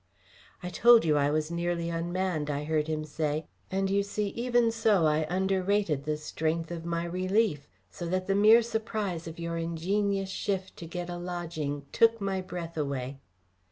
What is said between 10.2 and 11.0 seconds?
shift to